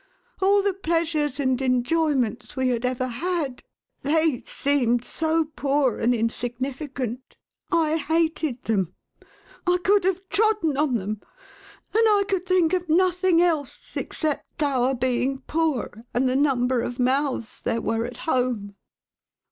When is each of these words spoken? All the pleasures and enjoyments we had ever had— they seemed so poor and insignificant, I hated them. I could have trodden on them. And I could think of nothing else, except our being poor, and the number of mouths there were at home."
All 0.41 0.63
the 0.63 0.73
pleasures 0.73 1.39
and 1.39 1.61
enjoyments 1.61 2.55
we 2.55 2.69
had 2.69 2.85
ever 2.85 3.05
had— 3.05 3.61
they 4.01 4.41
seemed 4.47 5.05
so 5.05 5.45
poor 5.55 5.99
and 5.99 6.11
insignificant, 6.15 7.37
I 7.71 7.97
hated 7.97 8.63
them. 8.63 8.95
I 9.67 9.77
could 9.83 10.03
have 10.05 10.27
trodden 10.27 10.75
on 10.75 10.95
them. 10.95 11.21
And 11.93 12.03
I 12.09 12.23
could 12.27 12.47
think 12.47 12.73
of 12.73 12.89
nothing 12.89 13.43
else, 13.43 13.91
except 13.95 14.63
our 14.63 14.95
being 14.95 15.41
poor, 15.41 16.03
and 16.15 16.27
the 16.27 16.35
number 16.35 16.81
of 16.81 16.97
mouths 16.97 17.61
there 17.63 17.79
were 17.81 18.03
at 18.05 18.17
home." 18.25 18.75